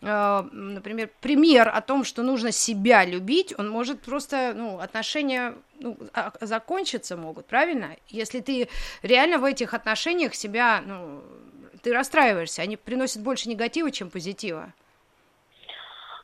э, 0.00 0.42
например, 0.52 1.10
пример 1.20 1.68
о 1.68 1.80
том, 1.80 2.02
что 2.04 2.22
нужно 2.22 2.50
себя 2.50 3.04
любить, 3.04 3.54
он 3.56 3.70
может 3.70 4.00
просто, 4.00 4.52
ну, 4.56 4.80
отношения 4.80 5.54
ну, 5.78 5.96
а- 6.12 6.32
закончиться 6.40 7.16
могут, 7.16 7.46
правильно? 7.46 7.96
Если 8.08 8.40
ты 8.40 8.68
реально 9.02 9.38
в 9.38 9.44
этих 9.44 9.74
отношениях 9.74 10.34
себя, 10.34 10.82
ну, 10.84 11.22
ты 11.82 11.92
расстраиваешься, 11.92 12.62
они 12.62 12.76
приносят 12.76 13.22
больше 13.22 13.48
негатива, 13.48 13.92
чем 13.92 14.10
позитива. 14.10 14.72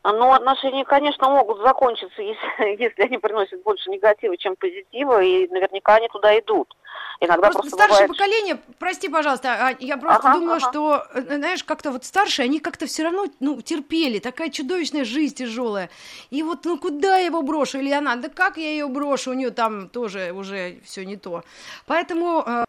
Ну, 0.07 0.33
отношения, 0.33 0.85
конечно, 0.85 1.31
могут 1.31 1.63
закончиться, 1.63 2.21
если, 2.21 2.77
если 2.83 3.03
они 3.03 3.17
приносят 3.17 3.63
больше 3.63 3.89
негатива, 3.91 4.37
чем 4.37 4.55
позитива, 4.55 5.23
и 5.23 5.49
наверняка 5.49 5.95
они 5.95 6.09
туда 6.09 6.39
идут. 6.39 6.75
Иногда 7.21 7.51
просто, 7.51 7.61
просто 7.61 7.77
старшее 7.77 8.07
бывает... 8.07 8.09
поколение, 8.09 8.61
прости, 8.79 9.09
пожалуйста, 9.09 9.69
а, 9.69 9.77
я 9.79 9.97
просто 9.97 10.29
ага, 10.29 10.39
думаю, 10.39 10.57
ага. 10.57 10.71
что, 10.71 11.07
э, 11.15 11.37
знаешь, 11.37 11.65
как-то 11.65 11.91
вот 11.91 12.05
старшие, 12.05 12.45
они 12.45 12.61
как-то 12.61 12.87
все 12.87 13.05
равно, 13.05 13.27
ну, 13.41 13.61
терпели, 13.63 14.19
такая 14.19 14.51
чудовищная 14.51 15.05
жизнь 15.05 15.35
тяжелая. 15.35 15.91
И 16.31 16.43
вот, 16.43 16.65
ну, 16.65 16.79
куда 16.79 17.19
я 17.19 17.27
его 17.27 17.43
брошу? 17.43 17.79
Или 17.79 17.91
она, 17.91 18.17
да 18.17 18.29
как 18.29 18.57
я 18.57 18.71
ее 18.71 18.89
брошу? 18.89 19.31
У 19.31 19.35
нее 19.35 19.51
там 19.51 19.89
тоже 19.89 20.33
уже 20.33 20.81
все 20.85 21.05
не 21.05 21.17
то. 21.17 21.45
Поэтому 21.87 22.43
э, 22.47 22.65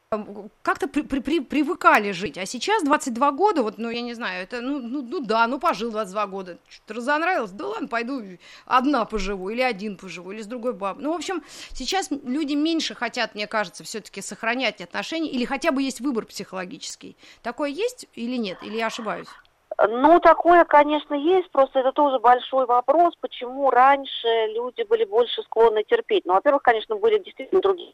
как-то 0.62 0.88
при, 0.88 1.02
при, 1.02 1.20
при, 1.20 1.40
привыкали 1.40 2.12
жить. 2.12 2.38
А 2.38 2.46
сейчас 2.46 2.84
22 2.84 3.32
года, 3.32 3.64
вот, 3.64 3.78
ну, 3.78 3.90
я 3.90 4.02
не 4.02 4.14
знаю, 4.14 4.44
это, 4.44 4.62
ну, 4.62 4.80
ну, 4.80 5.02
ну 5.02 5.20
да, 5.20 5.48
ну, 5.48 5.60
пожил 5.60 5.92
22 5.92 6.28
года. 6.28 6.58
Что-то 6.70 6.96
разонравилось, 6.96 7.52
да 7.52 7.68
ладно, 7.68 7.88
пойду 7.88 8.22
одна 8.66 9.06
поживу, 9.06 9.50
или 9.50 9.62
один 9.62 9.98
поживу, 9.98 10.32
или 10.32 10.42
с 10.42 10.48
другой 10.48 10.74
бабой. 10.74 11.04
Ну, 11.04 11.12
в 11.12 11.16
общем, 11.16 11.44
сейчас 11.72 12.10
люди 12.12 12.54
меньше 12.54 12.96
хотят, 12.96 13.36
мне 13.36 13.48
кажется, 13.48 13.84
все-таки 13.84 14.22
сохранять 14.36 14.82
отношения, 14.82 15.30
или 15.30 15.46
хотя 15.46 15.72
бы 15.72 15.82
есть 15.82 16.02
выбор 16.02 16.26
психологический. 16.26 17.16
Такое 17.42 17.70
есть 17.70 18.08
или 18.14 18.36
нет, 18.36 18.58
или 18.62 18.78
я 18.78 18.88
ошибаюсь? 18.88 19.30
Ну, 19.78 20.20
такое, 20.20 20.64
конечно, 20.66 21.16
есть, 21.16 21.50
просто 21.52 21.80
это 21.80 21.92
тоже 21.92 22.20
большой 22.20 22.66
вопрос, 22.66 23.14
почему 23.20 23.70
раньше 23.70 24.28
люди 24.54 24.84
были 24.84 25.06
больше 25.06 25.42
склонны 25.44 25.84
терпеть. 25.84 26.26
Ну, 26.26 26.34
во-первых, 26.34 26.62
конечно, 26.64 26.96
были 26.96 27.20
действительно 27.20 27.62
другие 27.62 27.94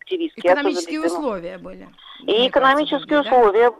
активистские. 0.00 0.52
Экономические 0.52 1.00
условия 1.04 1.58
были. 1.58 1.88
И 2.20 2.48
экономические 2.48 3.22
были, 3.22 3.28
условия. 3.28 3.70
Да? 3.70 3.76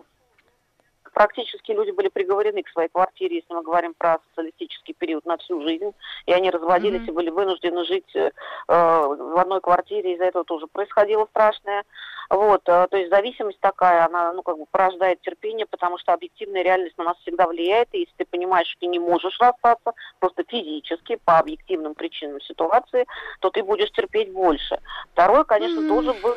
Практически 1.12 1.72
люди 1.72 1.90
были 1.90 2.08
приговорены 2.08 2.62
к 2.62 2.68
своей 2.70 2.88
квартире, 2.88 3.36
если 3.36 3.52
мы 3.52 3.62
говорим 3.62 3.94
про 3.94 4.18
социалистический 4.30 4.94
период, 4.94 5.24
на 5.26 5.36
всю 5.38 5.60
жизнь. 5.62 5.92
И 6.26 6.32
они 6.32 6.50
разводились 6.50 7.02
mm-hmm. 7.02 7.10
и 7.10 7.12
были 7.12 7.30
вынуждены 7.30 7.84
жить 7.84 8.14
э, 8.14 8.30
в 8.66 9.40
одной 9.40 9.60
квартире. 9.60 10.14
Из-за 10.14 10.24
этого 10.24 10.44
тоже 10.44 10.66
происходило 10.66 11.26
страшное. 11.26 11.84
Вот, 12.30 12.62
э, 12.68 12.86
то 12.90 12.96
есть 12.96 13.10
зависимость 13.10 13.60
такая, 13.60 14.04
она, 14.04 14.32
ну, 14.32 14.42
как 14.42 14.58
бы 14.58 14.66
порождает 14.70 15.20
терпение, 15.22 15.66
потому 15.66 15.96
что 15.98 16.12
объективная 16.12 16.62
реальность 16.62 16.98
на 16.98 17.04
нас 17.04 17.16
всегда 17.18 17.46
влияет, 17.46 17.88
и 17.92 18.00
если 18.00 18.12
ты 18.18 18.24
понимаешь, 18.26 18.68
что 18.68 18.80
ты 18.80 18.86
не 18.86 18.98
можешь 18.98 19.38
расстаться, 19.40 19.92
просто 20.20 20.44
физически, 20.46 21.18
по 21.24 21.38
объективным 21.38 21.94
причинам 21.94 22.40
ситуации, 22.42 23.06
то 23.40 23.48
ты 23.50 23.62
будешь 23.62 23.90
терпеть 23.92 24.30
больше. 24.32 24.78
Второе, 25.12 25.44
конечно, 25.44 25.80
mm-hmm. 25.80 25.88
тоже 25.88 26.12
был 26.22 26.34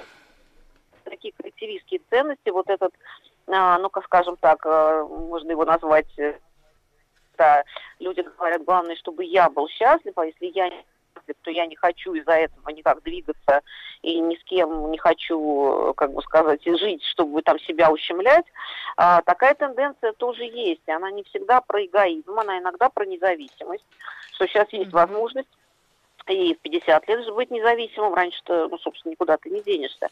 такие 1.04 1.34
коллективистские 1.34 2.02
ценности, 2.10 2.50
вот 2.50 2.70
этот, 2.70 2.94
ну-ка, 3.48 4.02
скажем 4.02 4.38
так, 4.38 4.66
э, 4.66 5.06
можно 5.10 5.52
его 5.52 5.66
назвать, 5.66 6.08
э, 6.18 6.38
да, 7.38 7.64
люди 8.00 8.22
говорят, 8.22 8.64
главное, 8.64 8.96
чтобы 8.96 9.24
я 9.26 9.50
был 9.50 9.68
счастлив, 9.68 10.14
а 10.18 10.26
если 10.26 10.46
я 10.48 10.70
не 10.70 10.86
счастлив, 11.22 11.36
то 11.42 11.52
я 11.52 11.66
не 11.66 11.76
хочу 11.76 12.14
из-за 12.14 12.34
этого 12.34 12.70
никак 12.70 13.02
двигаться 13.04 13.62
и 14.02 14.20
ни 14.20 14.36
с 14.36 14.44
кем 14.44 14.92
не 14.92 14.98
хочу, 14.98 15.94
как 15.96 16.14
бы 16.14 16.22
сказать, 16.22 16.64
жить, 16.64 17.04
чтобы 17.06 17.42
там 17.42 17.60
себя 17.60 17.92
ущемлять. 17.92 18.46
А, 18.98 19.22
такая 19.22 19.54
тенденция 19.54 20.14
тоже 20.14 20.44
есть. 20.44 20.88
Она 20.88 21.12
не 21.12 21.24
всегда 21.24 21.62
про 21.62 21.86
эгоизм, 21.86 22.38
она 22.40 22.60
иногда 22.60 22.90
про 22.90 23.06
независимость, 23.06 23.86
что 24.34 24.48
сейчас 24.48 24.72
есть 24.74 24.92
возможность 24.92 25.50
и 26.28 26.54
в 26.54 26.60
50 26.60 27.08
лет 27.08 27.26
же 27.26 27.34
быть 27.34 27.52
независимым, 27.52 28.14
раньше-то, 28.14 28.68
ну, 28.70 28.78
собственно, 28.78 29.12
никуда 29.12 29.38
ты 29.38 29.50
не 29.50 29.62
денешься. 29.62 30.10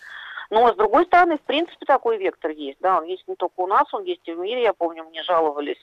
Но, 0.49 0.73
с 0.73 0.75
другой 0.75 1.05
стороны, 1.05 1.37
в 1.37 1.41
принципе, 1.41 1.85
такой 1.85 2.17
вектор 2.17 2.51
есть, 2.51 2.79
да, 2.81 2.97
он 2.97 3.05
есть 3.05 3.27
не 3.27 3.35
только 3.35 3.53
у 3.57 3.67
нас, 3.67 3.93
он 3.93 4.03
есть 4.03 4.27
и 4.27 4.33
в 4.33 4.39
мире, 4.39 4.63
я 4.63 4.73
помню, 4.73 5.03
мне 5.03 5.21
жаловались. 5.23 5.77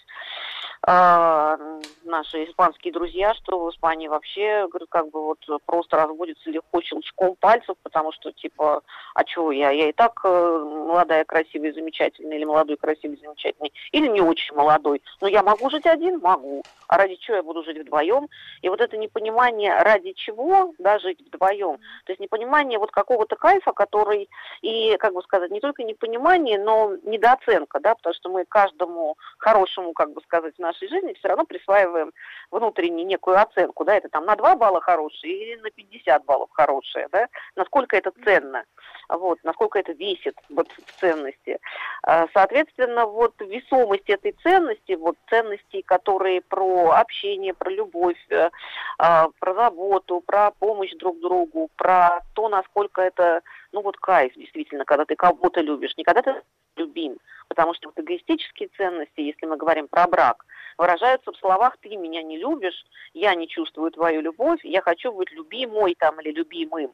а, 0.75 0.75
наши 0.86 2.44
испанские 2.44 2.92
друзья, 2.92 3.34
что 3.34 3.64
в 3.64 3.70
Испании 3.70 4.06
вообще, 4.06 4.68
говорю, 4.68 4.86
как 4.88 5.10
бы 5.10 5.20
вот 5.24 5.38
просто 5.66 5.96
разводится 5.96 6.48
легко 6.48 6.80
щелчком 6.80 7.34
пальцев, 7.40 7.76
потому 7.82 8.12
что, 8.12 8.30
типа, 8.32 8.82
а 9.14 9.24
чего 9.24 9.50
я? 9.50 9.70
Я 9.70 9.88
и 9.88 9.92
так 9.92 10.20
э, 10.22 10.28
молодая, 10.28 11.24
красивая, 11.24 11.72
замечательная, 11.72 12.36
или 12.36 12.44
молодой, 12.44 12.76
красивый, 12.76 13.18
замечательный, 13.20 13.72
или 13.90 14.06
не 14.06 14.20
очень 14.20 14.54
молодой. 14.54 15.02
Но 15.20 15.26
я 15.26 15.42
могу 15.42 15.68
жить 15.70 15.86
один? 15.86 16.20
Могу. 16.20 16.62
А 16.88 16.98
ради 16.98 17.16
чего 17.16 17.38
я 17.38 17.42
буду 17.42 17.64
жить 17.64 17.78
вдвоем? 17.78 18.28
И 18.62 18.68
вот 18.68 18.80
это 18.80 18.96
непонимание, 18.96 19.76
ради 19.82 20.12
чего, 20.12 20.72
да, 20.78 21.00
жить 21.00 21.20
вдвоем, 21.20 21.78
то 22.04 22.12
есть 22.12 22.20
непонимание 22.20 22.78
вот 22.78 22.92
какого-то 22.92 23.34
кайфа, 23.34 23.72
который, 23.72 24.28
и, 24.62 24.96
как 24.98 25.14
бы 25.14 25.22
сказать, 25.22 25.50
не 25.50 25.60
только 25.60 25.82
непонимание, 25.82 26.58
но 26.60 26.92
недооценка, 27.02 27.80
да, 27.80 27.96
потому 27.96 28.14
что 28.14 28.30
мы 28.30 28.44
каждому 28.44 29.16
хорошему, 29.38 29.92
как 29.92 30.12
бы 30.12 30.20
сказать, 30.22 30.54
в 30.54 30.60
нашей 30.60 30.75
жизни 30.80 31.14
все 31.14 31.28
равно 31.28 31.44
присваиваем 31.44 32.12
внутренне 32.50 33.04
некую 33.04 33.40
оценку, 33.40 33.84
да, 33.84 33.96
это 33.96 34.08
там 34.08 34.24
на 34.24 34.36
2 34.36 34.56
балла 34.56 34.80
хорошие 34.80 35.32
или 35.32 35.60
на 35.60 35.70
50 35.70 36.24
баллов 36.24 36.50
хорошие, 36.52 37.08
да, 37.10 37.28
насколько 37.54 37.96
это 37.96 38.12
ценно, 38.24 38.64
вот, 39.08 39.38
насколько 39.42 39.78
это 39.78 39.92
весит 39.92 40.36
вот 40.48 40.68
в 40.70 41.00
ценности. 41.00 41.58
А, 42.02 42.26
соответственно, 42.32 43.06
вот 43.06 43.34
весомость 43.40 44.08
этой 44.08 44.32
ценности, 44.42 44.92
вот 44.92 45.16
ценностей, 45.28 45.82
которые 45.82 46.40
про 46.40 46.92
общение, 46.92 47.54
про 47.54 47.70
любовь, 47.70 48.18
э, 48.30 48.50
а, 48.98 49.28
про 49.38 49.54
заботу, 49.54 50.22
про 50.24 50.50
помощь 50.52 50.92
друг 50.94 51.20
другу, 51.20 51.70
про 51.76 52.20
то, 52.34 52.48
насколько 52.48 53.02
это, 53.02 53.42
ну 53.72 53.82
вот 53.82 53.96
кайф 53.96 54.34
действительно, 54.34 54.84
когда 54.84 55.04
ты 55.04 55.16
кого-то 55.16 55.60
любишь, 55.60 55.96
не 55.96 56.04
когда 56.04 56.22
ты 56.22 56.42
любим, 56.76 57.18
потому 57.48 57.74
что 57.74 57.88
вот 57.88 57.98
эгоистические 57.98 58.68
ценности, 58.76 59.20
если 59.20 59.46
мы 59.46 59.56
говорим 59.56 59.88
про 59.88 60.06
брак, 60.06 60.44
выражаются 60.78 61.32
в 61.32 61.36
словах 61.36 61.76
«ты 61.80 61.96
меня 61.96 62.22
не 62.22 62.38
любишь», 62.38 62.84
«я 63.14 63.34
не 63.34 63.48
чувствую 63.48 63.90
твою 63.90 64.20
любовь», 64.20 64.60
«я 64.62 64.82
хочу 64.82 65.12
быть 65.12 65.30
любимой 65.32 65.94
там 65.94 66.20
или 66.20 66.32
любимым». 66.32 66.92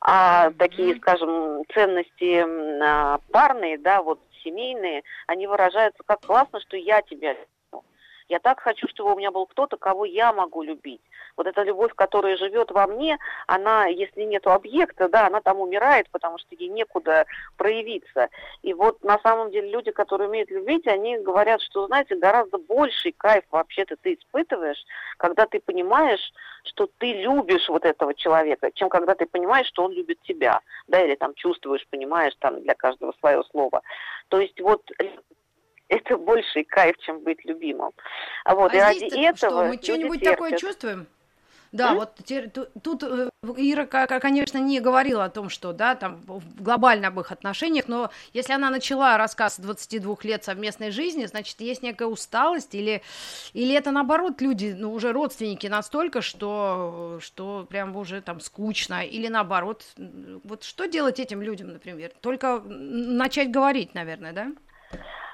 А 0.00 0.52
такие, 0.52 0.94
скажем, 0.96 1.64
ценности 1.74 2.44
а, 2.82 3.18
парные, 3.32 3.78
да, 3.78 4.00
вот 4.00 4.20
семейные, 4.44 5.02
они 5.26 5.48
выражаются 5.48 6.02
как 6.06 6.20
классно, 6.20 6.60
что 6.60 6.76
я 6.76 7.02
тебя 7.02 7.36
я 8.28 8.38
так 8.38 8.60
хочу, 8.60 8.86
чтобы 8.88 9.12
у 9.12 9.16
меня 9.16 9.30
был 9.30 9.46
кто-то, 9.46 9.76
кого 9.76 10.04
я 10.04 10.32
могу 10.32 10.62
любить. 10.62 11.00
Вот 11.36 11.46
эта 11.46 11.62
любовь, 11.62 11.94
которая 11.94 12.36
живет 12.36 12.70
во 12.70 12.86
мне, 12.86 13.18
она, 13.46 13.86
если 13.86 14.22
нет 14.22 14.46
объекта, 14.46 15.08
да, 15.08 15.26
она 15.26 15.40
там 15.40 15.60
умирает, 15.60 16.10
потому 16.10 16.38
что 16.38 16.54
ей 16.54 16.68
некуда 16.68 17.26
проявиться. 17.56 18.28
И 18.62 18.74
вот 18.74 19.02
на 19.04 19.18
самом 19.20 19.50
деле 19.50 19.70
люди, 19.70 19.90
которые 19.90 20.28
умеют 20.28 20.50
любить, 20.50 20.86
они 20.86 21.18
говорят, 21.18 21.62
что, 21.62 21.86
знаете, 21.86 22.16
гораздо 22.16 22.58
больший 22.58 23.12
кайф 23.12 23.44
вообще-то 23.50 23.96
ты 23.96 24.14
испытываешь, 24.14 24.84
когда 25.16 25.46
ты 25.46 25.60
понимаешь, 25.60 26.32
что 26.64 26.88
ты 26.98 27.12
любишь 27.14 27.68
вот 27.68 27.84
этого 27.84 28.14
человека, 28.14 28.70
чем 28.72 28.88
когда 28.88 29.14
ты 29.14 29.26
понимаешь, 29.26 29.68
что 29.68 29.84
он 29.84 29.92
любит 29.92 30.20
тебя, 30.22 30.60
да, 30.86 31.02
или 31.02 31.14
там 31.14 31.34
чувствуешь, 31.34 31.86
понимаешь, 31.88 32.34
там 32.40 32.60
для 32.62 32.74
каждого 32.74 33.12
свое 33.20 33.42
слово. 33.50 33.82
То 34.28 34.40
есть 34.40 34.60
вот 34.60 34.82
это 35.88 36.16
больший 36.16 36.64
кайф, 36.64 36.96
чем 36.98 37.20
быть 37.20 37.44
любимым. 37.44 37.92
А 38.44 38.54
вот, 38.54 38.72
а 38.72 38.76
и 38.76 38.80
ради 38.80 39.26
этого 39.26 39.36
что, 39.36 39.64
мы 39.64 39.82
что-нибудь 39.82 40.22
такое 40.22 40.56
чувствуем? 40.56 41.06
Да, 41.70 41.92
mm 41.92 41.94
вот 41.96 42.14
тут, 42.54 42.82
тут 42.82 43.02
э, 43.02 43.28
Ира, 43.56 43.84
конечно, 43.84 44.56
не 44.56 44.80
говорила 44.80 45.24
о 45.24 45.28
том, 45.28 45.50
что, 45.50 45.74
да, 45.74 45.94
там, 45.96 46.22
глобально 46.58 47.08
об 47.08 47.20
их 47.20 47.30
отношениях, 47.30 47.88
но 47.88 48.10
если 48.32 48.54
она 48.54 48.70
начала 48.70 49.18
рассказ 49.18 49.60
22 49.60 50.16
лет 50.22 50.44
совместной 50.44 50.90
жизни, 50.90 51.26
значит, 51.26 51.60
есть 51.60 51.82
некая 51.82 52.06
усталость, 52.06 52.74
или, 52.74 53.02
или 53.52 53.74
это, 53.74 53.90
наоборот, 53.90 54.40
люди, 54.40 54.74
ну, 54.76 54.94
уже 54.94 55.12
родственники 55.12 55.66
настолько, 55.66 56.22
что, 56.22 57.18
что 57.20 57.66
прям 57.68 57.94
уже 57.96 58.22
там 58.22 58.40
скучно, 58.40 59.04
или 59.04 59.28
наоборот, 59.28 59.84
вот 60.44 60.64
что 60.64 60.86
делать 60.86 61.20
этим 61.20 61.42
людям, 61.42 61.68
например? 61.68 62.12
Только 62.22 62.62
начать 62.64 63.50
говорить, 63.50 63.94
наверное, 63.94 64.32
да? 64.32 64.52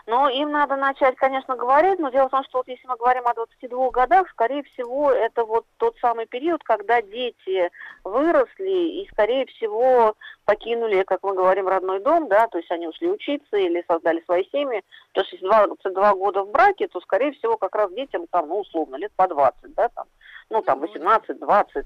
Но 0.06 0.28
им 0.28 0.52
надо 0.52 0.76
начать, 0.76 1.16
конечно, 1.16 1.56
говорить, 1.56 1.98
но 1.98 2.10
дело 2.10 2.28
в 2.28 2.30
том, 2.30 2.44
что 2.44 2.58
вот 2.58 2.68
если 2.68 2.86
мы 2.86 2.96
говорим 2.96 3.26
о 3.26 3.34
22 3.34 3.90
годах, 3.90 4.28
скорее 4.30 4.62
всего, 4.64 5.10
это 5.10 5.44
вот 5.44 5.64
тот 5.78 5.96
самый 5.98 6.26
период, 6.26 6.62
когда 6.62 7.00
дети 7.00 7.70
выросли 8.04 9.02
и, 9.02 9.08
скорее 9.12 9.46
всего, 9.46 10.14
покинули, 10.44 11.02
как 11.02 11.22
мы 11.22 11.34
говорим, 11.34 11.68
родной 11.68 12.00
дом, 12.00 12.28
да, 12.28 12.46
то 12.48 12.58
есть 12.58 12.70
они 12.70 12.86
ушли 12.86 13.10
учиться 13.10 13.56
или 13.56 13.84
создали 13.88 14.22
свои 14.24 14.44
семьи. 14.50 14.82
То 15.12 15.20
есть 15.20 15.32
если 15.32 15.46
22 15.46 16.14
года 16.14 16.42
в 16.42 16.50
браке, 16.50 16.88
то, 16.88 17.00
скорее 17.00 17.32
всего, 17.32 17.56
как 17.56 17.74
раз 17.74 17.92
детям 17.92 18.26
там, 18.28 18.48
ну, 18.48 18.60
условно, 18.60 18.96
лет 18.96 19.12
по 19.16 19.26
20, 19.26 19.74
да, 19.74 19.88
там, 19.88 20.06
ну, 20.50 20.62
там, 20.62 20.84
18-20. 20.84 21.84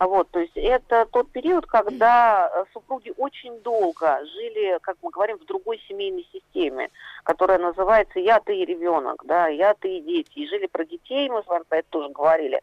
Вот, 0.00 0.30
то 0.30 0.40
есть 0.40 0.56
это 0.56 1.06
тот 1.06 1.30
период, 1.30 1.66
когда 1.66 2.50
э, 2.52 2.64
супруги 2.72 3.12
очень 3.16 3.60
долго 3.60 4.20
жили, 4.34 4.78
как 4.82 4.96
мы 5.02 5.10
говорим, 5.10 5.38
в 5.38 5.46
другой 5.46 5.80
семейной 5.88 6.26
системе, 6.32 6.90
которая 7.22 7.58
называется 7.58 8.18
«я, 8.18 8.40
ты 8.40 8.56
и 8.56 8.64
ребенок», 8.64 9.22
да, 9.24 9.46
«я, 9.48 9.74
ты 9.74 9.98
и 9.98 10.00
дети». 10.00 10.30
И 10.34 10.48
жили 10.48 10.66
про 10.66 10.84
детей, 10.84 11.30
мы 11.30 11.42
с 11.42 11.46
вами 11.46 11.62
про 11.68 11.78
это 11.78 11.88
тоже 11.90 12.08
говорили, 12.08 12.60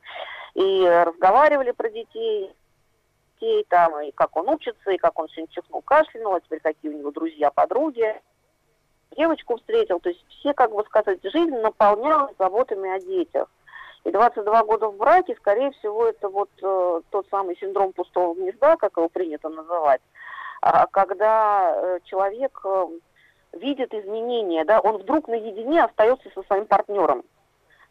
и 0.56 0.86
разговаривали 1.06 1.72
про 1.72 1.90
детей, 1.90 2.52
детей, 3.42 3.66
там, 3.70 4.00
и 4.02 4.12
как 4.12 4.36
он 4.38 4.50
учится, 4.50 4.92
и 4.92 4.98
как 4.98 5.18
он 5.20 5.28
сегодня 5.30 5.54
чихнул, 5.54 5.82
кашлянул, 5.82 6.36
а 6.36 6.42
теперь 6.42 6.60
какие 6.60 6.92
у 6.92 6.98
него 6.98 7.12
друзья, 7.12 7.52
подруги. 7.52 8.22
Девочку 9.18 9.58
встретил, 9.58 10.00
то 10.00 10.10
есть 10.10 10.24
все, 10.30 10.54
как 10.54 10.72
бы 10.72 10.84
сказать, 10.86 11.20
жизнь 11.24 11.58
наполнялась 11.58 12.34
заботами 12.40 12.90
о 12.96 13.00
детях. 13.00 13.50
И 14.06 14.12
22 14.12 14.64
года 14.64 14.88
в 14.88 14.96
браке, 14.96 15.36
скорее 15.36 15.72
всего, 15.72 16.08
это 16.08 16.30
вот 16.30 16.50
э, 16.62 17.02
тот 17.10 17.28
самый 17.30 17.58
синдром 17.58 17.92
пустого 17.92 18.34
гнезда, 18.34 18.78
как 18.78 18.96
его 18.96 19.10
принято 19.10 19.50
называть, 19.50 20.02
а, 20.62 20.88
когда 20.88 21.74
э, 21.76 22.00
человек 22.06 22.60
э, 22.64 22.88
видит 23.54 23.94
изменения, 23.94 24.64
да, 24.64 24.80
он 24.80 24.98
вдруг 24.98 25.28
наедине 25.28 25.84
остается 25.84 26.30
со 26.34 26.42
своим 26.44 26.66
партнером. 26.66 27.24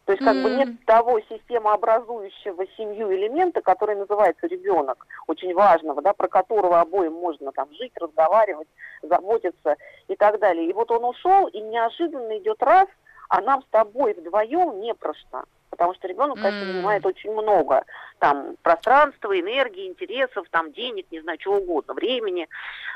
То 0.05 0.13
есть 0.13 0.23
как 0.23 0.35
mm. 0.35 0.43
бы 0.43 0.49
нет 0.49 0.85
того 0.85 1.19
системообразующего 1.29 2.65
семью 2.75 3.13
элемента, 3.13 3.61
который 3.61 3.95
называется 3.95 4.47
ребенок, 4.47 5.05
очень 5.27 5.53
важного, 5.53 6.01
да, 6.01 6.13
про 6.13 6.27
которого 6.27 6.79
обоим 6.79 7.13
можно 7.13 7.51
там 7.51 7.71
жить, 7.73 7.93
разговаривать, 7.97 8.67
заботиться 9.03 9.75
и 10.07 10.15
так 10.15 10.39
далее. 10.39 10.67
И 10.69 10.73
вот 10.73 10.89
он 10.91 11.05
ушел, 11.05 11.47
и 11.47 11.61
неожиданно 11.61 12.37
идет 12.39 12.61
раз, 12.63 12.87
а 13.29 13.41
нам 13.41 13.61
с 13.61 13.67
тобой 13.69 14.13
вдвоем 14.13 14.81
не 14.81 14.93
про 14.93 15.13
что 15.13 15.43
потому 15.71 15.95
что 15.95 16.07
ребенок, 16.07 16.35
конечно, 16.35 16.63
mm. 16.63 16.71
занимает 16.73 17.05
очень 17.05 17.31
много. 17.31 17.83
Там 18.19 18.55
пространства, 18.61 19.39
энергии, 19.39 19.87
интересов, 19.87 20.45
там 20.51 20.71
денег, 20.73 21.07
не 21.09 21.21
знаю, 21.21 21.39
чего 21.39 21.55
угодно, 21.57 21.95
времени, 21.95 22.47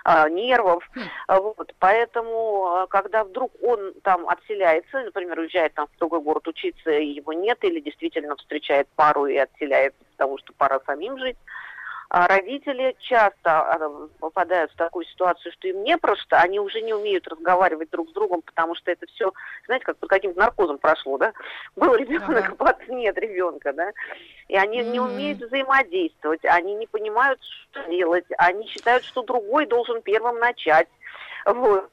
э, 0.06 0.30
нервов. 0.30 0.88
Mm. 0.96 1.42
Вот. 1.42 1.74
Поэтому, 1.80 2.68
а, 2.68 2.88
когда 2.88 3.24
вдруг 3.24 3.52
он 3.64 3.94
там 4.04 4.28
отселяется, 4.30 5.02
например, 5.02 5.40
уезжает 5.40 5.74
там 5.74 5.88
в 5.88 5.98
другой 5.98 6.22
город 6.22 6.48
учиться, 6.48 6.92
и 6.92 7.08
его 7.08 7.34
нет, 7.34 7.58
или 7.64 7.80
действительно 7.80 8.36
встречает 8.36 8.88
пару 8.96 9.26
и 9.26 9.38
отселяется, 9.38 10.00
потому 10.12 10.38
что 10.38 10.54
пора 10.54 10.80
самим 10.86 11.18
жить, 11.18 11.38
а 11.48 11.55
родители 12.10 12.96
часто 13.00 13.60
а, 13.60 14.08
попадают 14.20 14.72
в 14.72 14.76
такую 14.76 15.06
ситуацию, 15.06 15.52
что 15.54 15.68
им 15.68 15.84
не 15.84 15.98
просто, 15.98 16.38
они 16.38 16.60
уже 16.60 16.82
не 16.82 16.94
умеют 16.94 17.28
разговаривать 17.28 17.90
друг 17.90 18.10
с 18.10 18.14
другом, 18.14 18.42
потому 18.42 18.76
что 18.76 18.92
это 18.92 19.06
все, 19.08 19.32
знаете, 19.66 19.86
как 19.86 19.98
под 19.98 20.10
каким-то 20.10 20.40
наркозом 20.40 20.78
прошло, 20.78 21.18
да? 21.18 21.34
Был 21.76 21.96
ребенок, 21.96 22.46
ага. 22.46 22.56
бац, 22.56 22.78
нет 22.88 23.18
ребенка, 23.18 23.74
да? 23.74 23.92
И 24.48 24.56
они 24.56 24.82
mm-hmm. 24.82 24.92
не 24.92 25.00
умеют 25.00 25.40
взаимодействовать, 25.40 26.46
они 26.46 26.76
не 26.76 26.88
понимают, 26.88 27.40
что 27.44 27.84
делать, 27.90 28.26
они 28.38 28.68
считают, 28.68 29.04
что 29.04 29.24
другой 29.24 29.66
должен 29.66 30.02
первым 30.02 30.40
начать. 30.40 30.88
Вот 31.46 31.90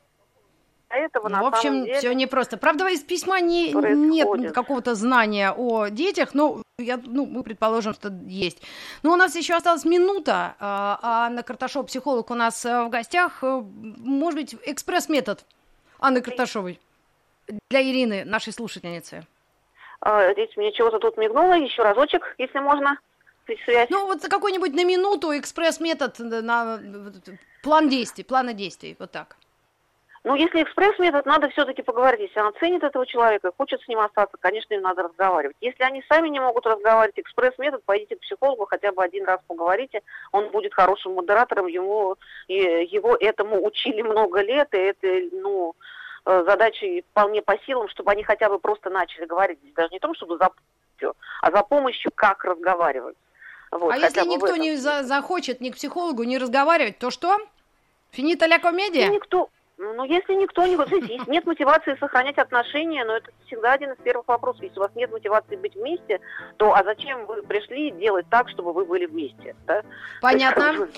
этого 0.96 1.28
ну, 1.28 1.36
на 1.36 1.42
в 1.42 1.46
общем, 1.46 1.84
деле 1.84 1.98
все 1.98 2.12
непросто. 2.12 2.56
Правда, 2.56 2.88
из 2.88 3.00
письма 3.00 3.40
не, 3.40 3.72
нет 3.72 4.52
какого-то 4.52 4.94
знания 4.94 5.52
о 5.52 5.88
детях, 5.88 6.34
но 6.34 6.62
я, 6.78 7.00
ну, 7.04 7.26
мы 7.26 7.42
предположим, 7.42 7.94
что 7.94 8.12
есть. 8.26 8.62
Но 9.02 9.12
у 9.12 9.16
нас 9.16 9.36
еще 9.36 9.54
осталась 9.54 9.84
минута, 9.84 10.54
а, 10.58 10.98
а 11.02 11.26
Анна 11.26 11.42
Карташова, 11.42 11.84
психолог 11.84 12.30
у 12.30 12.34
нас 12.34 12.64
э, 12.64 12.84
в 12.84 12.90
гостях. 12.90 13.42
Э, 13.42 13.62
может 13.64 14.38
быть, 14.38 14.56
экспресс-метод 14.64 15.44
Анны 16.00 16.20
Карташовой 16.20 16.80
для 17.70 17.82
Ирины, 17.82 18.24
нашей 18.24 18.52
слушательницы. 18.52 19.26
А, 20.00 20.32
здесь 20.32 20.56
мне 20.56 20.72
чего-то 20.72 20.98
тут 20.98 21.16
мигнуло, 21.16 21.54
еще 21.54 21.82
разочек, 21.82 22.34
если 22.38 22.58
можно. 22.58 22.98
Связь. 23.64 23.90
Ну, 23.90 24.06
вот 24.06 24.22
какой-нибудь 24.22 24.72
на 24.72 24.84
минуту 24.84 25.36
экспресс-метод 25.36 26.18
на 26.20 26.80
план 27.62 27.88
действий, 27.88 28.24
плана 28.24 28.52
действий, 28.54 28.96
вот 28.98 29.10
так. 29.10 29.36
Ну, 30.24 30.36
если 30.36 30.62
экспресс-метод, 30.62 31.26
надо 31.26 31.48
все-таки 31.48 31.82
поговорить. 31.82 32.20
Если 32.20 32.38
она 32.38 32.52
ценит 32.52 32.84
этого 32.84 33.04
человека 33.06 33.48
и 33.48 33.56
хочет 33.56 33.82
с 33.82 33.88
ним 33.88 33.98
остаться, 33.98 34.36
конечно, 34.38 34.72
им 34.72 34.82
надо 34.82 35.02
разговаривать. 35.02 35.56
Если 35.60 35.82
они 35.82 36.04
сами 36.08 36.28
не 36.28 36.38
могут 36.38 36.64
разговаривать, 36.64 37.18
экспресс-метод, 37.18 37.82
пойдите 37.84 38.14
к 38.14 38.20
психологу, 38.20 38.66
хотя 38.66 38.92
бы 38.92 39.02
один 39.02 39.24
раз 39.24 39.40
поговорите, 39.48 40.00
он 40.30 40.50
будет 40.50 40.74
хорошим 40.74 41.14
модератором, 41.14 41.66
ему, 41.66 42.16
и 42.46 42.54
его 42.54 43.16
этому 43.18 43.66
учили 43.66 44.02
много 44.02 44.42
лет, 44.42 44.72
и 44.74 44.78
это, 44.78 45.08
ну, 45.32 45.74
э, 46.24 46.44
задачи 46.46 47.04
вполне 47.10 47.42
по 47.42 47.58
силам, 47.66 47.88
чтобы 47.88 48.12
они 48.12 48.22
хотя 48.22 48.48
бы 48.48 48.60
просто 48.60 48.90
начали 48.90 49.24
говорить. 49.24 49.58
Здесь 49.58 49.74
даже 49.74 49.88
не 49.90 49.98
том, 49.98 50.14
чтобы 50.14 50.38
за 50.38 50.50
помощью, 50.50 51.16
а 51.40 51.50
за 51.50 51.62
помощью, 51.64 52.12
как 52.14 52.44
разговаривать. 52.44 53.16
Вот, 53.72 53.92
а 53.92 53.96
если 53.96 54.20
никто 54.28 54.54
не 54.54 54.76
за 54.76 55.02
захочет 55.02 55.60
ни 55.60 55.70
к 55.70 55.74
психологу, 55.74 56.22
не 56.22 56.38
разговаривать, 56.38 56.98
то 56.98 57.10
что? 57.10 57.38
Финита 58.12 58.46
ля 58.46 58.58
комедия? 58.58 59.06
Ну, 59.06 59.14
никто, 59.14 59.48
ну, 59.82 60.04
если 60.04 60.34
никто 60.34 60.64
не... 60.66 60.76
Вот 60.76 60.90
если 60.90 61.20
нет 61.30 61.44
мотивации 61.44 61.96
сохранять 61.98 62.38
отношения, 62.38 63.04
но 63.04 63.16
это 63.16 63.30
всегда 63.46 63.72
один 63.72 63.92
из 63.92 63.98
первых 63.98 64.28
вопросов. 64.28 64.62
Если 64.62 64.78
у 64.78 64.82
вас 64.82 64.92
нет 64.94 65.10
мотивации 65.10 65.56
быть 65.56 65.74
вместе, 65.74 66.20
то 66.56 66.74
а 66.74 66.84
зачем 66.84 67.26
вы 67.26 67.42
пришли 67.42 67.90
делать 67.90 68.26
так, 68.30 68.48
чтобы 68.48 68.72
вы 68.72 68.84
были 68.84 69.06
вместе? 69.06 69.56
Да? 69.66 69.82
Понятно. 70.20 70.88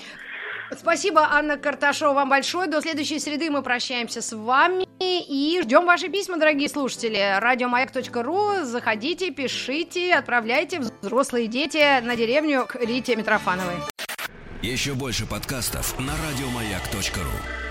Спасибо, 0.71 1.27
Анна 1.31 1.57
Карташова, 1.57 2.13
вам 2.13 2.29
большое. 2.29 2.67
До 2.67 2.81
следующей 2.81 3.19
среды 3.19 3.51
мы 3.51 3.61
прощаемся 3.61 4.21
с 4.21 4.35
вами 4.35 4.87
и 4.99 5.59
ждем 5.61 5.85
ваши 5.85 6.09
письма, 6.09 6.37
дорогие 6.37 6.69
слушатели. 6.69 7.39
Радиомаяк.ру. 7.39 8.63
Заходите, 8.63 9.31
пишите, 9.31 10.15
отправляйте 10.15 10.79
взрослые 10.79 11.47
дети 11.47 12.01
на 12.01 12.15
деревню 12.15 12.65
к 12.67 12.75
Рите 12.75 13.15
Митрофановой. 13.15 13.75
Еще 14.61 14.93
больше 14.93 15.27
подкастов 15.27 15.99
на 15.99 16.13
радиомаяк.ру. 16.13 17.64